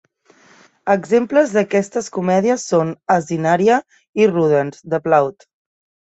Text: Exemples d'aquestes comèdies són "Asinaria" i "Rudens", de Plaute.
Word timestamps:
Exemples 0.91 1.51
d'aquestes 1.57 2.07
comèdies 2.15 2.63
són 2.71 2.93
"Asinaria" 3.17 3.77
i 4.23 4.31
"Rudens", 4.31 4.81
de 4.95 5.01
Plaute. 5.09 5.47